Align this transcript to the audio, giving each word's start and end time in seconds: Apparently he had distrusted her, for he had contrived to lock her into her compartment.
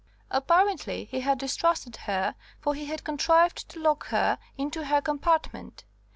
Apparently 0.31 1.03
he 1.05 1.19
had 1.19 1.37
distrusted 1.37 1.95
her, 2.07 2.33
for 2.59 2.73
he 2.73 2.85
had 2.85 3.03
contrived 3.03 3.69
to 3.69 3.79
lock 3.79 4.07
her 4.07 4.39
into 4.57 4.85
her 4.85 4.99
compartment. 4.99 5.83